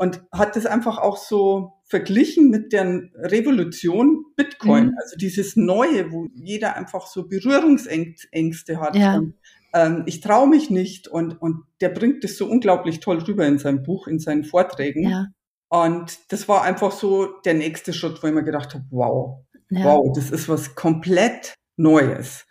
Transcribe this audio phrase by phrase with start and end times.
[0.00, 4.96] und hat das einfach auch so verglichen mit der Revolution Bitcoin, mhm.
[4.98, 8.96] also dieses Neue, wo jeder einfach so Berührungsängste hat.
[8.96, 9.18] Ja.
[9.18, 9.34] Und,
[9.74, 13.58] ähm, ich traue mich nicht und, und der bringt das so unglaublich toll rüber in
[13.58, 15.06] seinem Buch, in seinen Vorträgen.
[15.06, 15.26] Ja.
[15.68, 19.84] Und das war einfach so der nächste Schritt, wo ich mir gedacht habe, wow, ja.
[19.84, 22.46] wow, das ist was komplett Neues.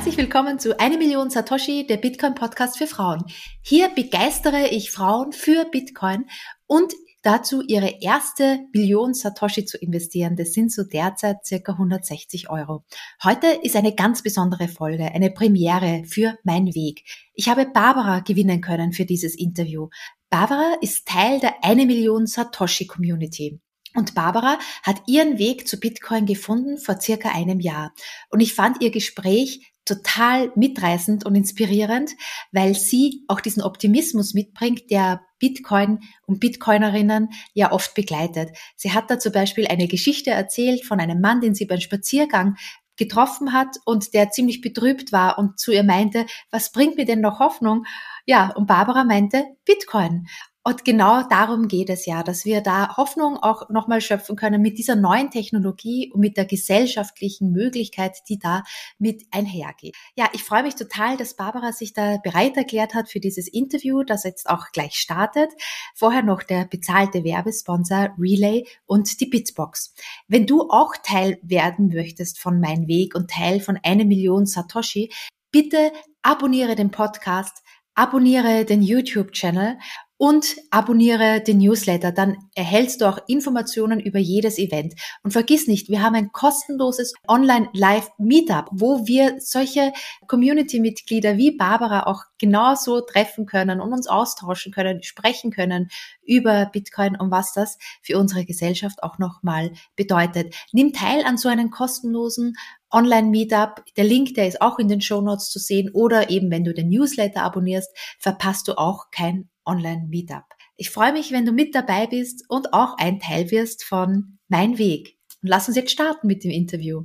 [0.00, 3.22] Herzlich willkommen zu Eine Million Satoshi, der Bitcoin Podcast für Frauen.
[3.60, 6.24] Hier begeistere ich Frauen für Bitcoin
[6.66, 10.36] und dazu ihre erste Million Satoshi zu investieren.
[10.36, 12.82] Das sind so derzeit circa 160 Euro.
[13.22, 17.04] Heute ist eine ganz besondere Folge, eine Premiere für mein Weg.
[17.34, 19.90] Ich habe Barbara gewinnen können für dieses Interview.
[20.30, 23.60] Barbara ist Teil der Eine Million Satoshi Community.
[23.94, 27.92] Und Barbara hat ihren Weg zu Bitcoin gefunden vor circa einem Jahr.
[28.30, 32.12] Und ich fand ihr Gespräch total mitreißend und inspirierend,
[32.52, 38.50] weil sie auch diesen Optimismus mitbringt, der Bitcoin und Bitcoinerinnen ja oft begleitet.
[38.76, 42.56] Sie hat da zum Beispiel eine Geschichte erzählt von einem Mann, den sie beim Spaziergang
[42.96, 47.22] getroffen hat und der ziemlich betrübt war und zu ihr meinte, was bringt mir denn
[47.22, 47.84] noch Hoffnung?
[48.26, 50.26] Ja, und Barbara meinte Bitcoin.
[50.62, 54.76] Und genau darum geht es ja, dass wir da Hoffnung auch nochmal schöpfen können mit
[54.76, 58.62] dieser neuen Technologie und mit der gesellschaftlichen Möglichkeit, die da
[58.98, 59.96] mit einhergeht.
[60.16, 64.02] Ja, ich freue mich total, dass Barbara sich da bereit erklärt hat für dieses Interview,
[64.02, 65.50] das jetzt auch gleich startet.
[65.94, 69.94] Vorher noch der bezahlte Werbesponsor Relay und die Bitbox.
[70.28, 75.10] Wenn du auch Teil werden möchtest von Mein Weg und Teil von eine Million Satoshi,
[75.50, 77.62] bitte abonniere den Podcast,
[77.94, 79.78] abonniere den YouTube-Channel
[80.20, 82.12] und abonniere den Newsletter.
[82.12, 84.92] Dann erhältst du auch Informationen über jedes Event.
[85.22, 89.94] Und vergiss nicht, wir haben ein kostenloses Online-Live-Meetup, wo wir solche
[90.26, 95.88] Community-Mitglieder wie Barbara auch genauso treffen können und uns austauschen können, sprechen können
[96.22, 100.54] über Bitcoin und was das für unsere Gesellschaft auch nochmal bedeutet.
[100.72, 102.56] Nimm teil an so einem kostenlosen
[102.90, 103.84] Online-Meetup.
[103.96, 106.74] Der Link, der ist auch in den Show Notes zu sehen oder eben, wenn du
[106.74, 110.44] den Newsletter abonnierst, verpasst du auch kein Online-Meetup.
[110.76, 114.78] Ich freue mich, wenn du mit dabei bist und auch ein Teil wirst von Mein
[114.78, 115.18] Weg.
[115.42, 117.04] Und lass uns jetzt starten mit dem Interview.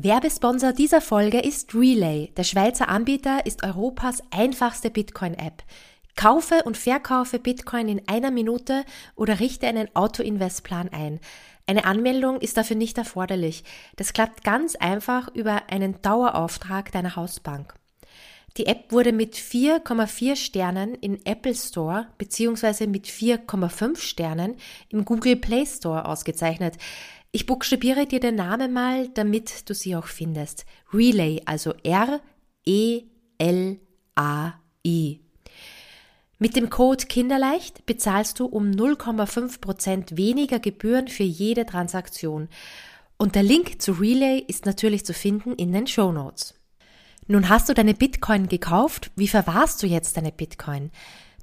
[0.00, 2.32] Werbesponsor dieser Folge ist Relay.
[2.36, 5.64] Der Schweizer Anbieter ist Europas einfachste Bitcoin-App.
[6.14, 8.84] Kaufe und verkaufe Bitcoin in einer Minute
[9.16, 11.20] oder richte einen Auto-Invest-Plan ein.
[11.68, 13.62] Eine Anmeldung ist dafür nicht erforderlich.
[13.96, 17.74] Das klappt ganz einfach über einen Dauerauftrag deiner Hausbank.
[18.56, 22.86] Die App wurde mit 4,4 Sternen in Apple Store bzw.
[22.86, 24.56] mit 4,5 Sternen
[24.88, 26.78] im Google Play Store ausgezeichnet.
[27.32, 30.64] Ich buchstabiere dir den Namen mal, damit du sie auch findest.
[30.94, 32.18] Relay, also R-E-L-A-I.
[36.40, 42.48] Mit dem Code Kinderleicht bezahlst du um 0,5% weniger Gebühren für jede Transaktion.
[43.16, 46.54] Und der Link zu Relay ist natürlich zu finden in den Show Notes.
[47.26, 49.10] Nun hast du deine Bitcoin gekauft.
[49.16, 50.92] Wie verwahrst du jetzt deine Bitcoin?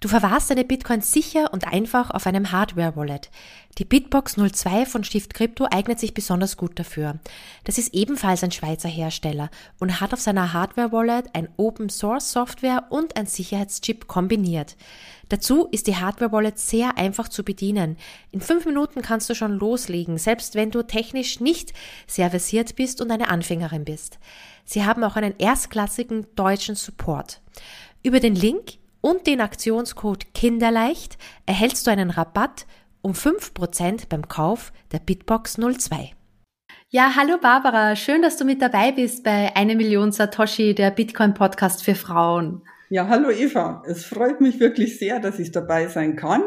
[0.05, 3.31] Du verwahrst deine Bitcoins sicher und einfach auf einem Hardware-Wallet.
[3.79, 7.17] Die Bitbox 02 von Stift Crypto eignet sich besonders gut dafür.
[7.63, 9.49] Das ist ebenfalls ein Schweizer Hersteller
[9.79, 14.77] und hat auf seiner Hardware-Wallet ein Open-Source-Software und ein Sicherheitschip kombiniert.
[15.29, 17.97] Dazu ist die Hardware-Wallet sehr einfach zu bedienen.
[18.31, 21.73] In fünf Minuten kannst du schon loslegen, selbst wenn du technisch nicht
[22.05, 24.19] sehr versiert bist und eine Anfängerin bist.
[24.66, 27.41] Sie haben auch einen erstklassigen deutschen Support.
[28.03, 32.66] Über den Link und den Aktionscode Kinderleicht erhältst du einen Rabatt
[33.03, 36.13] um 5% beim Kauf der Bitbox 02.
[36.89, 41.35] Ja, hallo Barbara, schön, dass du mit dabei bist bei eine Million Satoshi, der Bitcoin
[41.35, 42.63] Podcast für Frauen.
[42.89, 46.41] Ja, hallo Eva, es freut mich wirklich sehr, dass ich dabei sein kann.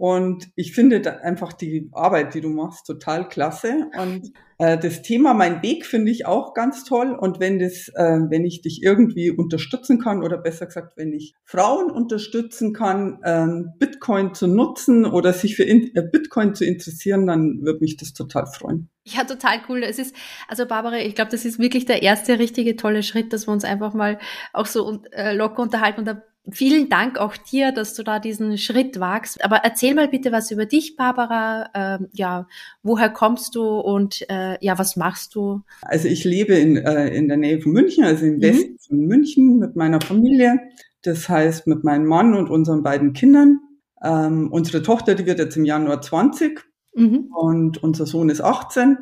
[0.00, 3.90] Und ich finde einfach die Arbeit, die du machst, total klasse.
[4.00, 7.14] Und äh, das Thema Mein Weg finde ich auch ganz toll.
[7.14, 11.34] Und wenn das, äh, wenn ich dich irgendwie unterstützen kann, oder besser gesagt, wenn ich
[11.44, 17.26] Frauen unterstützen kann, ähm, Bitcoin zu nutzen oder sich für in, äh, Bitcoin zu interessieren,
[17.26, 18.88] dann würde mich das total freuen.
[19.04, 19.82] Ja, total cool.
[19.82, 20.16] Es ist,
[20.48, 23.64] also Barbara, ich glaube, das ist wirklich der erste richtige tolle Schritt, dass wir uns
[23.64, 24.18] einfach mal
[24.54, 26.00] auch so äh, locker unterhalten.
[26.00, 29.44] Und da Vielen Dank auch dir, dass du da diesen Schritt wagst.
[29.44, 31.68] Aber erzähl mal bitte was über dich, Barbara.
[31.74, 32.48] Ähm, ja,
[32.82, 35.62] woher kommst du und äh, ja, was machst du?
[35.82, 38.42] Also ich lebe in, äh, in der Nähe von München, also im mhm.
[38.42, 40.58] Westen von München mit meiner Familie.
[41.02, 43.60] Das heißt mit meinem Mann und unseren beiden Kindern.
[44.02, 46.64] Ähm, unsere Tochter, die wird jetzt im Januar 20
[46.94, 47.30] mhm.
[47.34, 48.96] und unser Sohn ist 18.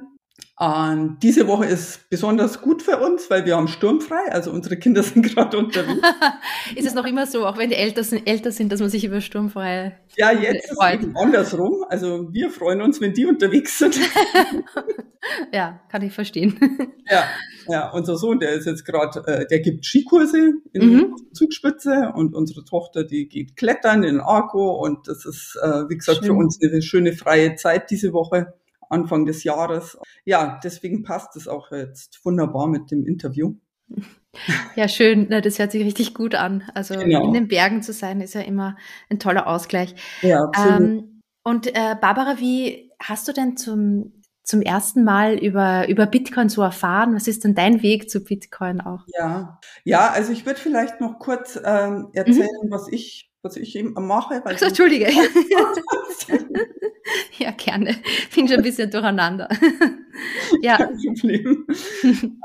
[0.58, 5.02] Und diese Woche ist besonders gut für uns, weil wir haben sturmfrei, also unsere Kinder
[5.04, 6.00] sind gerade unterwegs.
[6.74, 9.04] ist es noch immer so, auch wenn die älter sind, älter sind dass man sich
[9.04, 11.00] über sturmfrei Ja, jetzt freut.
[11.00, 11.84] ist es andersrum.
[11.88, 14.00] Also wir freuen uns, wenn die unterwegs sind.
[15.52, 16.58] ja, kann ich verstehen.
[17.08, 17.22] ja,
[17.68, 21.16] ja, unser Sohn, der ist jetzt gerade, äh, der gibt Skikurse in mhm.
[21.34, 26.18] Zugspitze und unsere Tochter, die geht klettern in Arco und das ist, äh, wie gesagt,
[26.18, 26.26] Schön.
[26.26, 28.54] für uns eine schöne freie Zeit diese Woche.
[28.88, 29.98] Anfang des Jahres.
[30.24, 33.54] Ja, deswegen passt es auch jetzt wunderbar mit dem Interview.
[34.76, 35.28] Ja, schön.
[35.28, 36.62] Das hört sich richtig gut an.
[36.74, 37.24] Also genau.
[37.24, 38.76] in den Bergen zu sein, ist ja immer
[39.10, 39.94] ein toller Ausgleich.
[40.22, 40.80] Ja, absolut.
[40.80, 46.48] Ähm, und äh, Barbara, wie hast du denn zum, zum ersten Mal über, über Bitcoin
[46.48, 47.14] so erfahren?
[47.14, 49.04] Was ist denn dein Weg zu Bitcoin auch?
[49.18, 52.70] Ja, ja also ich würde vielleicht noch kurz ähm, erzählen, mhm.
[52.70, 54.40] was ich was ich eben mache.
[54.44, 55.06] Weil Ach, Entschuldige.
[57.38, 57.96] ja, gerne.
[58.34, 59.48] Bin schon ein bisschen durcheinander.
[60.62, 60.76] ja.
[60.76, 61.66] Kein Problem.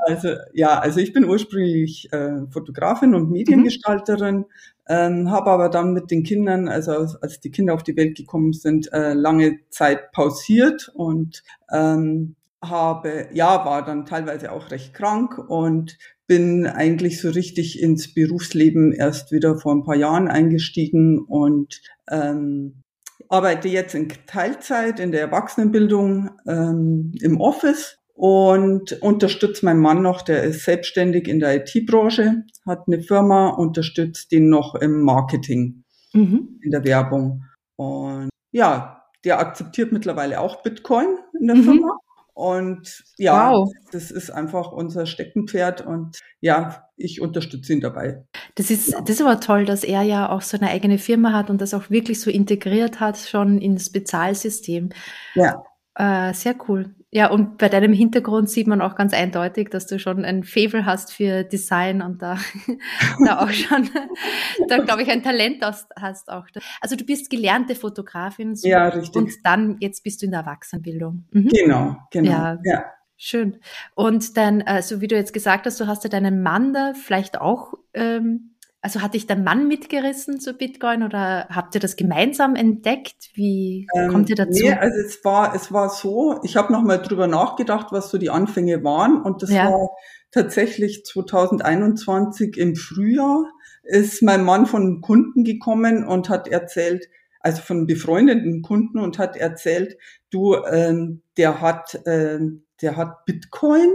[0.06, 4.44] Also, ja, also ich bin ursprünglich äh, Fotografin und Mediengestalterin, mhm.
[4.88, 8.52] ähm, habe aber dann mit den Kindern, also als die Kinder auf die Welt gekommen
[8.52, 11.42] sind, äh, lange Zeit pausiert und
[11.72, 12.36] ähm,
[12.68, 18.92] habe, ja, war dann teilweise auch recht krank und bin eigentlich so richtig ins Berufsleben
[18.92, 22.82] erst wieder vor ein paar Jahren eingestiegen und ähm,
[23.28, 30.22] arbeite jetzt in Teilzeit in der Erwachsenenbildung ähm, im Office und unterstütze meinen Mann noch,
[30.22, 36.60] der ist selbstständig in der IT-Branche, hat eine Firma, unterstützt ihn noch im Marketing, mhm.
[36.62, 37.44] in der Werbung.
[37.76, 41.64] Und ja, der akzeptiert mittlerweile auch Bitcoin in der mhm.
[41.64, 41.98] Firma.
[42.34, 43.72] Und ja, wow.
[43.92, 48.24] das ist einfach unser Steckenpferd und ja, ich unterstütze ihn dabei.
[48.56, 49.00] Das ist, ja.
[49.00, 51.74] das ist aber toll, dass er ja auch so eine eigene Firma hat und das
[51.74, 54.90] auch wirklich so integriert hat schon ins Bezahlsystem.
[55.34, 55.62] Ja.
[55.94, 56.96] Äh, sehr cool.
[57.14, 60.84] Ja, und bei deinem Hintergrund sieht man auch ganz eindeutig, dass du schon ein Favor
[60.84, 62.38] hast für Design und da,
[63.24, 63.88] da auch schon,
[64.68, 66.44] da glaube ich, ein Talent hast, hast auch.
[66.80, 68.56] Also du bist gelernte Fotografin.
[68.56, 69.14] So, ja, richtig.
[69.14, 71.24] Und dann, jetzt bist du in der Erwachsenenbildung.
[71.30, 71.48] Mhm.
[71.50, 72.30] Genau, genau.
[72.30, 72.84] Ja, ja.
[73.16, 73.60] Schön.
[73.94, 76.94] Und dann, äh, so wie du jetzt gesagt hast, du hast ja deinen Mann da
[76.94, 78.53] vielleicht auch ähm,
[78.84, 83.30] also hat dich der Mann mitgerissen zu Bitcoin oder habt ihr das gemeinsam entdeckt?
[83.32, 84.62] Wie ähm, kommt ihr dazu?
[84.62, 88.28] Nee, also es war, es war so, ich habe nochmal drüber nachgedacht, was so die
[88.28, 89.70] Anfänge waren und das ja.
[89.70, 89.88] war
[90.30, 93.50] tatsächlich 2021 im Frühjahr
[93.84, 97.08] ist mein Mann von Kunden gekommen und hat erzählt,
[97.40, 99.96] also von befreundeten Kunden und hat erzählt,
[100.28, 103.88] du, ähm, der hat, ähm, der hat Bitcoin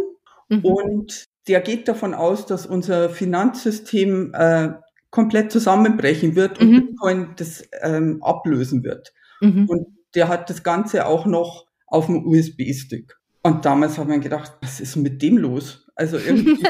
[0.48, 0.66] mhm.
[0.66, 4.70] und der geht davon aus, dass unser Finanzsystem äh,
[5.10, 6.86] komplett zusammenbrechen wird und mhm.
[6.86, 9.12] Bitcoin das ähm, ablösen wird.
[9.42, 9.68] Mhm.
[9.68, 13.16] Und der hat das Ganze auch noch auf dem USB-Stick.
[13.42, 15.88] Und damals hat man gedacht, was ist mit dem los?
[15.96, 16.64] Also irgendwie,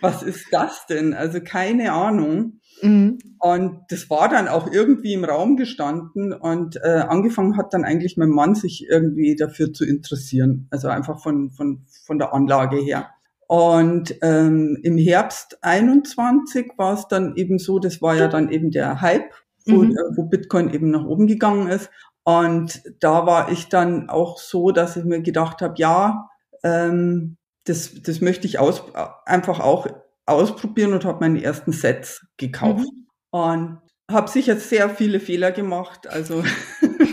[0.00, 1.14] was ist das denn?
[1.14, 2.58] Also keine Ahnung.
[2.82, 3.18] Mhm.
[3.38, 8.16] Und das war dann auch irgendwie im Raum gestanden und äh, angefangen hat dann eigentlich
[8.16, 10.66] mein Mann sich irgendwie dafür zu interessieren.
[10.70, 13.10] Also einfach von, von, von der Anlage her.
[13.50, 18.70] Und ähm, im Herbst 21 war es dann eben so, das war ja dann eben
[18.70, 19.32] der Hype,
[19.66, 19.90] wo, mhm.
[19.90, 21.90] Äh, wo Bitcoin eben nach oben gegangen ist.
[22.22, 26.30] Und da war ich dann auch so, dass ich mir gedacht habe, ja,
[26.62, 28.84] ähm, das, das möchte ich aus,
[29.26, 29.88] einfach auch
[30.26, 32.86] ausprobieren und habe meine ersten Sets gekauft.
[32.86, 33.06] Mhm.
[33.30, 33.78] Und
[34.08, 36.44] habe sicher sehr viele Fehler gemacht, also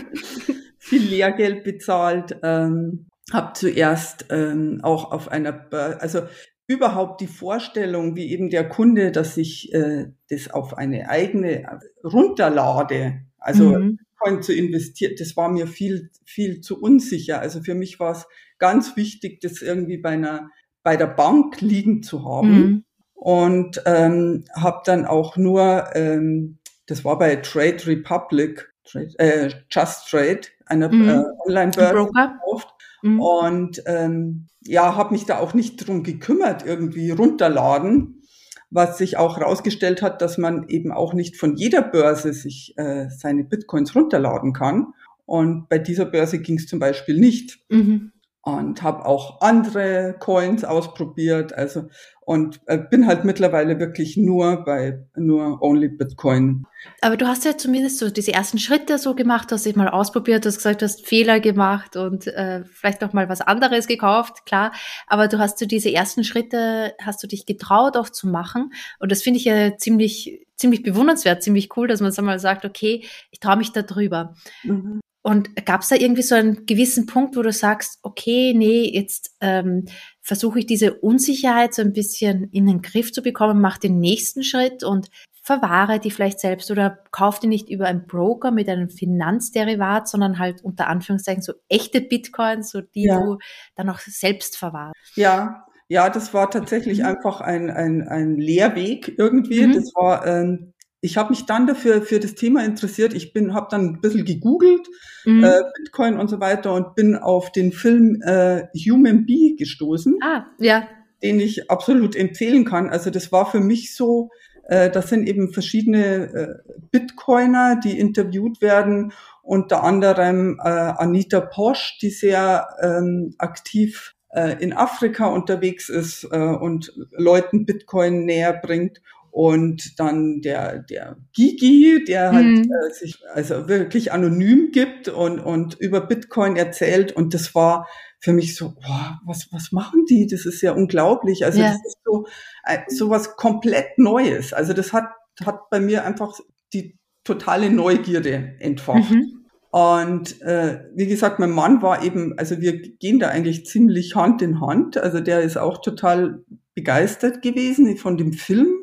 [0.78, 2.36] viel Lehrgeld bezahlt.
[2.44, 5.66] Ähm, habe zuerst ähm, auch auf einer,
[6.00, 6.22] also
[6.66, 11.78] überhaupt die Vorstellung, wie eben der Kunde, dass ich äh, das auf eine eigene äh,
[12.04, 13.96] runterlade, also mhm.
[13.96, 17.40] Bitcoin zu investieren, das war mir viel, viel zu unsicher.
[17.40, 18.26] Also für mich war es
[18.58, 20.50] ganz wichtig, das irgendwie bei einer,
[20.82, 22.50] bei der Bank liegen zu haben.
[22.50, 22.84] Mhm.
[23.14, 30.08] Und ähm, habe dann auch nur, ähm, das war bei Trade Republic, Trade, äh, Just
[30.08, 31.08] Trade, einer mhm.
[31.08, 33.20] äh, Online-Börse gekauft Mhm.
[33.20, 38.22] Und ähm, ja, habe mich da auch nicht drum gekümmert, irgendwie runterladen,
[38.70, 43.08] was sich auch herausgestellt hat, dass man eben auch nicht von jeder Börse sich äh,
[43.10, 44.92] seine Bitcoins runterladen kann.
[45.24, 47.58] Und bei dieser Börse ging es zum Beispiel nicht.
[47.68, 48.12] Mhm.
[48.56, 51.52] Und habe auch andere Coins ausprobiert.
[51.52, 51.88] Also
[52.28, 56.66] und äh, bin halt mittlerweile wirklich nur bei nur Only Bitcoin.
[57.00, 60.44] Aber du hast ja zumindest so diese ersten Schritte so gemacht, hast dich mal ausprobiert,
[60.44, 64.72] hast gesagt, du hast Fehler gemacht und äh, vielleicht noch mal was anderes gekauft, klar.
[65.06, 69.10] Aber du hast so diese ersten Schritte, hast du dich getraut auch zu machen und
[69.10, 73.04] das finde ich ja ziemlich ziemlich bewundernswert, ziemlich cool, dass man so mal sagt, okay,
[73.30, 74.34] ich traue mich da drüber.
[74.64, 75.00] Mhm.
[75.28, 79.36] Und gab es da irgendwie so einen gewissen Punkt, wo du sagst, okay, nee, jetzt
[79.42, 79.84] ähm,
[80.22, 84.42] versuche ich diese Unsicherheit so ein bisschen in den Griff zu bekommen, mach den nächsten
[84.42, 85.10] Schritt und
[85.42, 90.38] verwahre die vielleicht selbst oder kauf die nicht über einen Broker mit einem Finanzderivat, sondern
[90.38, 93.20] halt unter Anführungszeichen so echte Bitcoins, so die ja.
[93.20, 93.36] du
[93.76, 94.94] dann auch selbst verwahrst.
[95.14, 97.04] Ja, ja, das war tatsächlich mhm.
[97.04, 99.66] einfach ein, ein, ein Lehrweg irgendwie.
[99.66, 99.74] Mhm.
[99.74, 103.14] Das war ähm, ich habe mich dann dafür für das Thema interessiert.
[103.14, 104.86] Ich bin, habe dann ein bisschen gegoogelt,
[105.24, 105.44] mhm.
[105.44, 110.18] äh, Bitcoin und so weiter und bin auf den Film äh, Human Bee gestoßen.
[110.22, 110.88] Ah, ja.
[111.22, 112.90] Den ich absolut empfehlen kann.
[112.90, 114.30] Also das war für mich so,
[114.64, 119.12] äh, das sind eben verschiedene äh, Bitcoiner, die interviewt werden,
[119.42, 126.36] unter anderem äh, Anita Posch, die sehr ähm, aktiv äh, in Afrika unterwegs ist äh,
[126.36, 132.72] und Leuten Bitcoin näher bringt und dann der, der Gigi, der halt mhm.
[132.72, 137.12] äh, sich also wirklich anonym gibt und, und über Bitcoin erzählt.
[137.12, 137.86] Und das war
[138.20, 140.26] für mich so, boah, was, was machen die?
[140.26, 141.44] Das ist ja unglaublich.
[141.44, 141.68] Also ja.
[141.68, 142.26] das ist so,
[142.64, 144.52] äh, so was komplett Neues.
[144.52, 145.08] Also das hat,
[145.44, 146.38] hat bei mir einfach
[146.72, 149.10] die totale Neugierde entfacht.
[149.10, 149.44] Mhm.
[149.70, 154.40] Und äh, wie gesagt, mein Mann war eben, also wir gehen da eigentlich ziemlich Hand
[154.40, 154.96] in Hand.
[154.96, 156.42] Also der ist auch total
[156.74, 158.77] begeistert gewesen von dem Film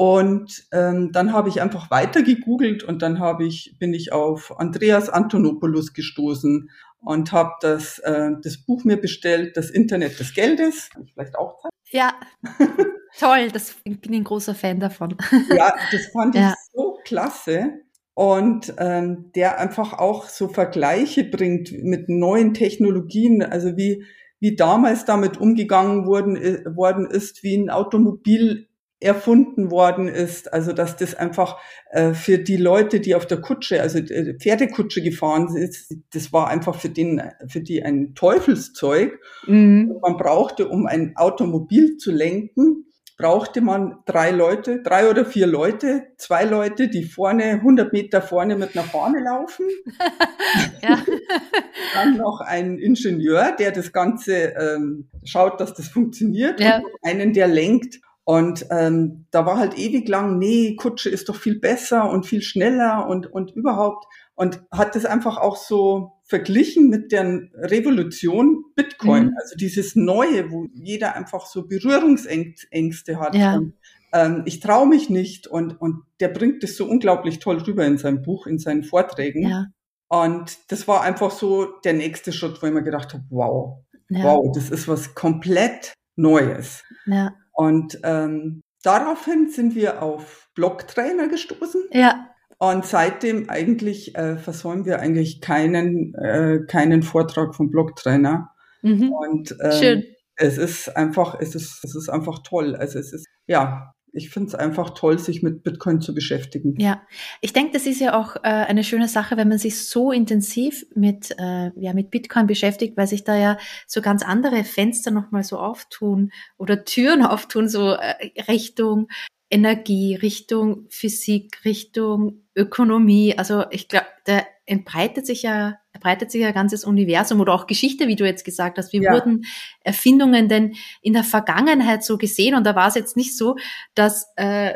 [0.00, 4.58] und ähm, dann habe ich einfach weiter gegoogelt und dann habe ich bin ich auf
[4.58, 10.88] Andreas Antonopoulos gestoßen und habe das äh, das Buch mir bestellt, das Internet des Geldes.
[10.88, 11.74] Kann ich vielleicht auch zeigen?
[11.90, 12.14] Ja,
[13.18, 13.50] toll.
[13.52, 15.18] Das ich bin ein großer Fan davon.
[15.54, 16.54] ja, das fand ich ja.
[16.72, 17.74] so klasse
[18.14, 24.06] und ähm, der einfach auch so Vergleiche bringt mit neuen Technologien, also wie
[24.42, 28.69] wie damals damit umgegangen worden, äh, worden ist, wie ein Automobil
[29.00, 30.52] erfunden worden ist.
[30.52, 31.58] Also dass das einfach
[31.90, 36.48] äh, für die Leute, die auf der Kutsche, also äh, Pferdekutsche gefahren sind, das war
[36.48, 39.18] einfach für den, für die ein Teufelszeug.
[39.46, 39.98] Mhm.
[40.02, 42.86] Man brauchte, um ein Automobil zu lenken,
[43.20, 48.56] brauchte man drei Leute, drei oder vier Leute, zwei Leute, die vorne, 100 Meter vorne
[48.56, 49.66] mit nach vorne laufen.
[51.94, 56.78] Dann noch ein Ingenieur, der das Ganze ähm, schaut, dass das funktioniert ja.
[56.78, 58.00] und einen, der lenkt.
[58.24, 62.42] Und ähm, da war halt ewig lang, nee, Kutsche ist doch viel besser und viel
[62.42, 64.06] schneller und, und überhaupt.
[64.34, 69.36] Und hat das einfach auch so verglichen mit der Revolution Bitcoin, mhm.
[69.40, 73.34] also dieses Neue, wo jeder einfach so Berührungsängste hat.
[73.34, 73.56] Ja.
[73.56, 73.74] Und,
[74.12, 77.98] ähm, ich traue mich nicht und, und der bringt das so unglaublich toll rüber in
[77.98, 79.48] seinem Buch, in seinen Vorträgen.
[79.48, 79.66] Ja.
[80.08, 84.24] Und das war einfach so der nächste Schritt, wo ich mir gedacht habe, wow, ja.
[84.24, 86.82] wow, das ist was komplett Neues.
[87.06, 87.32] Ja.
[87.60, 91.82] Und ähm, daraufhin sind wir auf Blocktrainer gestoßen.
[91.92, 92.30] Ja.
[92.56, 98.48] Und seitdem eigentlich äh, versäumen wir eigentlich keinen, äh, keinen Vortrag vom Blocktrainer.
[98.80, 99.12] Mhm.
[99.12, 100.04] Und ähm, Schön.
[100.36, 102.74] es ist einfach, es ist, es ist einfach toll.
[102.76, 106.74] Also es ist, ja, ich finde es einfach toll, sich mit Bitcoin zu beschäftigen.
[106.78, 107.02] Ja,
[107.40, 110.86] ich denke, das ist ja auch äh, eine schöne Sache, wenn man sich so intensiv
[110.94, 115.44] mit, äh, ja, mit Bitcoin beschäftigt, weil sich da ja so ganz andere Fenster nochmal
[115.44, 119.08] so auftun oder Türen auftun, so äh, Richtung
[119.50, 123.36] Energie, Richtung Physik, Richtung Ökonomie.
[123.36, 127.66] Also ich glaube, da entbreitet sich ja, breitet sich ja ein ganzes Universum oder auch
[127.66, 128.92] Geschichte, wie du jetzt gesagt hast.
[128.92, 129.12] Wie ja.
[129.12, 129.44] wurden
[129.82, 132.54] Erfindungen denn in der Vergangenheit so gesehen?
[132.54, 133.56] Und da war es jetzt nicht so,
[133.94, 134.74] dass äh,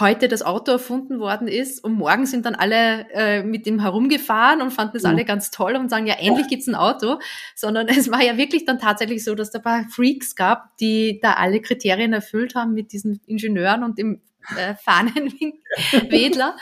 [0.00, 4.60] heute das Auto erfunden worden ist und morgen sind dann alle äh, mit dem herumgefahren
[4.60, 5.10] und fanden es ja.
[5.10, 7.20] alle ganz toll und sagen, ja, endlich gibt's ein Auto,
[7.54, 11.20] sondern es war ja wirklich dann tatsächlich so, dass da ein paar Freaks gab, die
[11.22, 14.20] da alle Kriterien erfüllt haben mit diesen Ingenieuren und dem
[14.56, 16.56] äh, Fahnenwedler.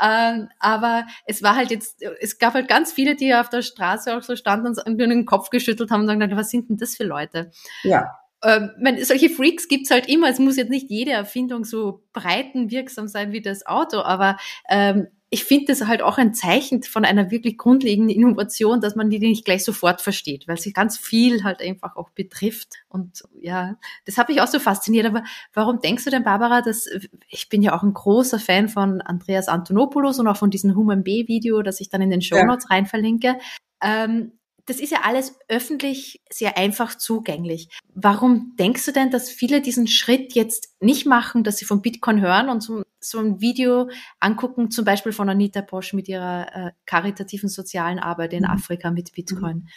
[0.00, 4.16] ähm, aber es war halt jetzt, es gab halt ganz viele, die auf der Straße
[4.16, 7.04] auch so standen und den Kopf geschüttelt haben und gesagt, was sind denn das für
[7.04, 7.50] Leute?
[7.82, 10.28] Ja ähm, meine, solche Freaks gibt's halt immer.
[10.28, 14.36] Es muss jetzt nicht jede Erfindung so breitenwirksam sein wie das Auto, aber
[14.68, 19.10] ähm, ich finde das halt auch ein Zeichen von einer wirklich grundlegenden Innovation, dass man
[19.10, 22.76] die nicht gleich sofort versteht, weil sie ganz viel halt einfach auch betrifft.
[22.88, 25.04] Und ja, das hat mich auch so fasziniert.
[25.04, 26.88] Aber warum denkst du denn, Barbara, dass
[27.28, 31.02] ich bin ja auch ein großer Fan von Andreas Antonopoulos und auch von diesem Human
[31.02, 32.76] B Video, das ich dann in den Show Notes ja.
[32.76, 33.36] rein verlinke.
[33.82, 34.32] Ähm,
[34.66, 37.68] das ist ja alles öffentlich sehr einfach zugänglich.
[37.94, 42.20] Warum denkst du denn, dass viele diesen Schritt jetzt nicht machen, dass sie von Bitcoin
[42.20, 46.70] hören und so, so ein Video angucken, zum Beispiel von Anita Bosch mit ihrer äh,
[46.84, 48.50] karitativen sozialen Arbeit in mhm.
[48.50, 49.68] Afrika mit Bitcoin?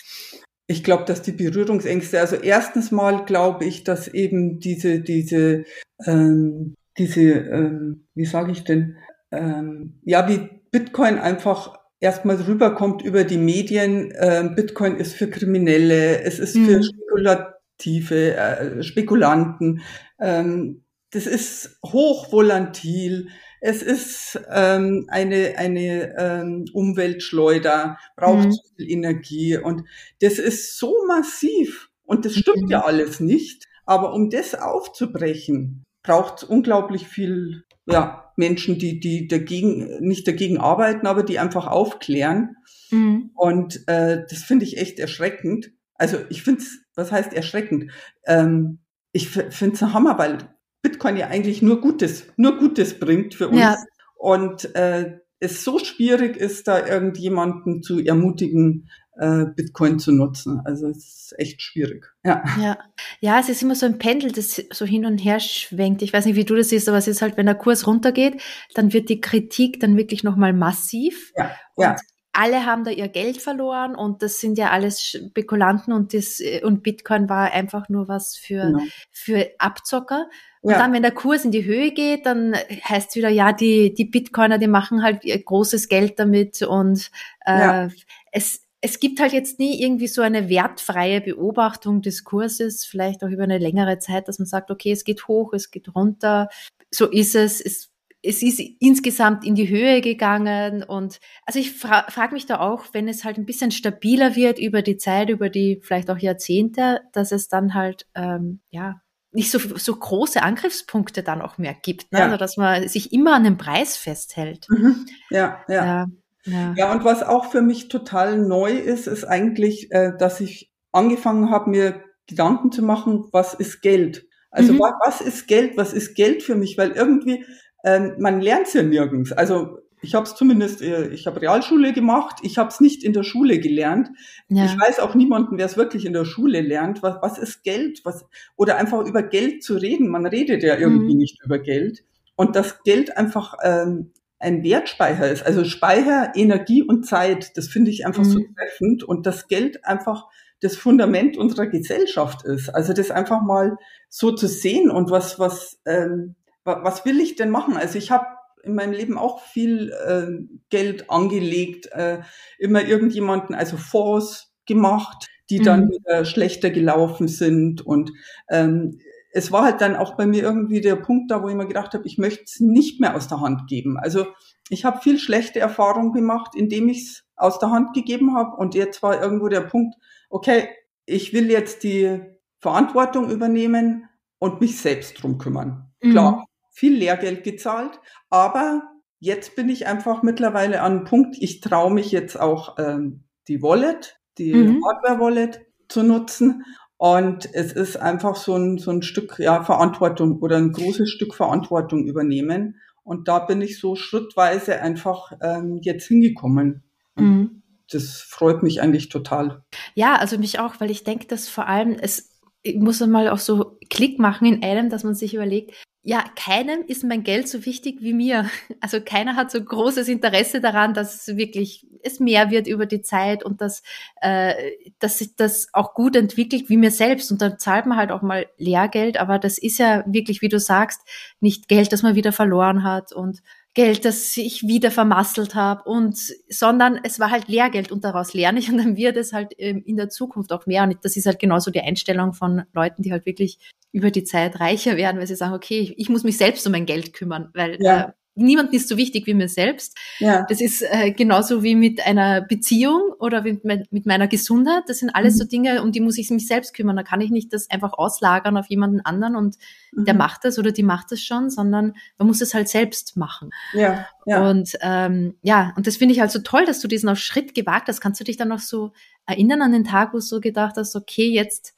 [0.65, 5.65] Ich glaube, dass die Berührungsängste, also erstens mal glaube ich, dass eben diese, diese,
[6.05, 8.97] ähm, diese, ähm, wie sage ich denn,
[9.31, 16.21] ähm, ja, wie Bitcoin einfach erstmal rüberkommt über die Medien, äh, Bitcoin ist für Kriminelle,
[16.21, 16.65] es ist mhm.
[16.65, 19.81] für Spekulative, äh, Spekulanten,
[20.19, 23.29] ähm, das ist hochvolatil,
[23.61, 28.57] es ist ähm, eine, eine ähm, Umweltschleuder, braucht mhm.
[28.75, 29.83] viel Energie und
[30.21, 32.69] das ist so massiv und das stimmt mhm.
[32.69, 39.99] ja alles nicht, aber um das aufzubrechen, braucht unglaublich viel ja, Menschen, die, die dagegen,
[39.99, 42.55] nicht dagegen arbeiten, aber die einfach aufklären.
[42.89, 43.31] Mhm.
[43.35, 45.71] Und äh, das finde ich echt erschreckend.
[45.93, 47.91] Also ich finde es, was heißt erschreckend?
[48.25, 48.79] Ähm,
[49.11, 50.37] ich finde es ein Hammer, weil
[50.81, 53.59] Bitcoin ja eigentlich nur Gutes, nur Gutes bringt für uns.
[53.59, 53.77] Ja.
[54.15, 60.61] Und äh, es so schwierig ist, da irgendjemanden zu ermutigen, äh, Bitcoin zu nutzen.
[60.63, 62.07] Also es ist echt schwierig.
[62.23, 62.43] Ja.
[62.61, 62.77] ja.
[63.19, 66.01] Ja, es ist immer so ein Pendel, das so hin und her schwenkt.
[66.01, 68.41] Ich weiß nicht, wie du das siehst, aber es ist halt, wenn der Kurs runtergeht,
[68.73, 71.33] dann wird die Kritik dann wirklich nochmal massiv.
[71.35, 71.51] Ja.
[71.77, 71.95] ja.
[72.31, 76.83] alle haben da ihr Geld verloren und das sind ja alles Spekulanten und das und
[76.83, 78.83] Bitcoin war einfach nur was für genau.
[79.11, 80.29] für Abzocker.
[80.61, 80.77] Und ja.
[80.77, 84.05] dann, wenn der Kurs in die Höhe geht, dann heißt es wieder, ja, die, die
[84.05, 87.11] Bitcoiner, die machen halt großes Geld damit und
[87.45, 87.89] äh, ja.
[88.33, 93.29] es, es gibt halt jetzt nie irgendwie so eine wertfreie Beobachtung des Kurses, vielleicht auch
[93.29, 96.49] über eine längere Zeit, dass man sagt, okay, es geht hoch, es geht runter.
[96.91, 97.59] So ist es.
[97.61, 97.89] Es,
[98.21, 100.83] es ist insgesamt in die Höhe gegangen.
[100.83, 104.59] Und also ich fra frage mich da auch, wenn es halt ein bisschen stabiler wird
[104.59, 109.51] über die Zeit, über die vielleicht auch Jahrzehnte, dass es dann halt, ähm, ja, nicht
[109.51, 112.19] so, so große Angriffspunkte dann auch mehr gibt, ne?
[112.19, 112.25] Ja.
[112.25, 114.67] also dass man sich immer an den Preis festhält.
[114.69, 115.05] Mhm.
[115.29, 115.85] Ja, ja.
[115.85, 116.05] ja.
[116.49, 116.73] Ja.
[116.75, 121.49] ja, und was auch für mich total neu ist, ist eigentlich, äh, dass ich angefangen
[121.49, 124.25] habe, mir Gedanken zu machen, was ist Geld?
[124.51, 124.79] Also mhm.
[124.79, 125.77] was, was, ist Geld?
[125.77, 126.77] Was ist Geld für mich?
[126.77, 127.45] Weil irgendwie,
[127.83, 129.31] ähm, man lernt es ja nirgends.
[129.31, 133.13] Also ich habe es zumindest, äh, ich habe Realschule gemacht, ich habe es nicht in
[133.13, 134.09] der Schule gelernt.
[134.47, 134.65] Ja.
[134.65, 137.03] Ich weiß auch niemanden, wer es wirklich in der Schule lernt.
[137.03, 138.01] Was, was ist Geld?
[138.05, 140.07] Was, oder einfach über Geld zu reden.
[140.07, 141.19] Man redet ja irgendwie mhm.
[141.19, 142.03] nicht über Geld.
[142.35, 145.45] Und das Geld einfach ähm, ein Wertspeicher ist.
[145.45, 148.29] Also Speicher, Energie und Zeit, das finde ich einfach mhm.
[148.29, 150.27] so treffend und das Geld einfach
[150.61, 152.69] das Fundament unserer Gesellschaft ist.
[152.69, 153.77] Also das einfach mal
[154.09, 157.77] so zu sehen und was, was, ähm, was will ich denn machen?
[157.77, 158.25] Also ich habe
[158.63, 160.27] in meinem Leben auch viel äh,
[160.69, 162.19] Geld angelegt, äh,
[162.57, 165.91] immer irgendjemanden, also Fonds gemacht, die dann mhm.
[165.91, 168.11] wieder schlechter gelaufen sind und
[168.49, 168.99] ähm,
[169.31, 171.93] es war halt dann auch bei mir irgendwie der Punkt da, wo ich mir gedacht
[171.93, 173.97] habe, ich möchte es nicht mehr aus der Hand geben.
[173.97, 174.27] Also
[174.69, 178.55] ich habe viel schlechte Erfahrungen gemacht, indem ich es aus der Hand gegeben habe.
[178.55, 179.95] Und jetzt war irgendwo der Punkt,
[180.29, 180.69] okay,
[181.05, 182.21] ich will jetzt die
[182.59, 185.91] Verantwortung übernehmen und mich selbst drum kümmern.
[186.01, 186.11] Mhm.
[186.11, 188.83] Klar, viel Lehrgeld gezahlt, aber
[189.19, 193.61] jetzt bin ich einfach mittlerweile an einem Punkt, ich traue mich jetzt auch ähm, die
[193.61, 194.83] Wallet, die mhm.
[194.85, 196.63] Hardware-Wallet zu nutzen
[196.99, 201.33] und es ist einfach so ein, so ein Stück ja, Verantwortung oder ein großes Stück
[201.33, 202.75] Verantwortung übernehmen.
[203.03, 206.83] Und da bin ich so schrittweise einfach ähm, jetzt hingekommen.
[207.15, 207.63] Mhm.
[207.89, 209.63] Das freut mich eigentlich total.
[209.95, 213.37] Ja, also mich auch, weil ich denke, dass vor allem es ich muss mal auch
[213.37, 217.65] so Klick machen in einem, dass man sich überlegt, ja, keinem ist mein Geld so
[217.65, 218.49] wichtig wie mir.
[218.81, 223.43] Also keiner hat so großes Interesse daran, dass wirklich es mehr wird über die Zeit
[223.43, 223.83] und dass,
[224.21, 224.53] äh,
[224.99, 227.31] dass sich das auch gut entwickelt wie mir selbst.
[227.31, 230.59] Und dann zahlt man halt auch mal Lehrgeld, aber das ist ja wirklich, wie du
[230.59, 231.01] sagst,
[231.41, 233.41] nicht Geld, das man wieder verloren hat und
[233.75, 236.17] Geld, das ich wieder vermasselt habe und
[236.49, 239.83] sondern es war halt Lehrgeld und daraus lerne ich und dann wird es halt ähm,
[239.85, 243.11] in der Zukunft auch mehr und das ist halt genauso die Einstellung von Leuten, die
[243.11, 243.59] halt wirklich
[243.91, 246.85] über die Zeit reicher werden, weil sie sagen, okay, ich muss mich selbst um mein
[246.85, 248.01] Geld kümmern, weil ja.
[248.01, 249.97] äh, niemand ist so wichtig wie mir selbst.
[250.19, 250.45] Ja.
[250.49, 254.83] Das ist äh, genauso wie mit einer Beziehung oder mit, mit meiner Gesundheit.
[254.87, 255.37] Das sind alles mhm.
[255.37, 256.95] so Dinge, um die muss ich mich selbst kümmern.
[256.95, 259.57] Da kann ich nicht das einfach auslagern auf jemanden anderen und
[259.91, 260.05] mhm.
[260.05, 263.49] der macht das oder die macht das schon, sondern man muss es halt selbst machen.
[263.73, 264.07] Ja.
[264.25, 264.49] ja.
[264.49, 267.87] Und ähm, ja, und das finde ich halt so toll, dass du diesen Schritt gewagt
[267.87, 268.01] hast.
[268.01, 268.91] Kannst du dich dann noch so
[269.25, 271.73] erinnern an den Tag, wo du so gedacht hast, okay, jetzt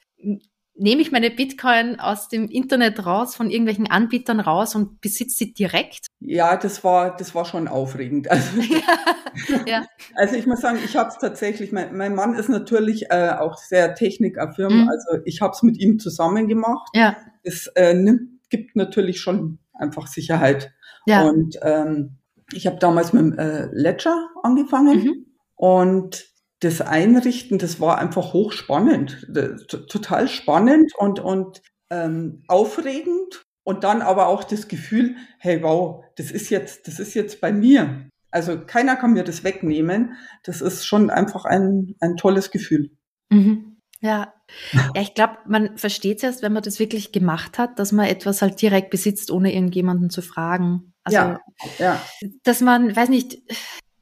[0.75, 5.53] nehme ich meine Bitcoin aus dem Internet raus, von irgendwelchen Anbietern raus und besitze sie
[5.53, 6.07] direkt?
[6.23, 8.27] Ja, das war, das war schon aufregend.
[8.31, 9.85] Also, ja, ja.
[10.15, 13.57] also ich muss sagen, ich habe es tatsächlich, mein, mein Mann ist natürlich äh, auch
[13.57, 14.89] sehr technikaffirm, mhm.
[14.89, 16.89] also ich habe es mit ihm zusammen gemacht.
[16.93, 17.15] Ja.
[17.43, 20.73] Es äh, nimmt, gibt natürlich schon einfach Sicherheit.
[21.05, 21.23] Ja.
[21.23, 22.17] Und ähm,
[22.53, 25.25] ich habe damals mit dem äh, Ledger angefangen mhm.
[25.55, 26.25] und
[26.59, 29.27] das Einrichten, das war einfach hochspannend,
[29.67, 36.31] total spannend und, und ähm, aufregend und dann aber auch das Gefühl, hey wow, das
[36.31, 38.09] ist jetzt, das ist jetzt bei mir.
[38.31, 40.15] Also keiner kann mir das wegnehmen.
[40.43, 42.91] Das ist schon einfach ein, ein tolles Gefühl.
[43.29, 43.77] Mhm.
[43.99, 44.33] Ja.
[44.73, 48.07] Ja, ich glaube, man versteht es erst, wenn man das wirklich gemacht hat, dass man
[48.07, 50.93] etwas halt direkt besitzt, ohne irgendjemanden zu fragen.
[51.03, 51.39] Also, ja,
[51.79, 52.01] ja.
[52.43, 53.37] dass man, weiß nicht,